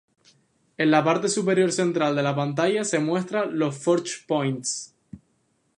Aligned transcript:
En 0.83 0.89
la 0.89 1.03
parte 1.07 1.29
superior 1.33 1.71
central 1.71 2.15
de 2.15 2.23
la 2.23 2.35
pantalla 2.35 2.83
se 2.83 2.97
muestra 2.97 3.45
los 3.45 3.77
"Forge 3.77 4.25
Points". 4.27 4.95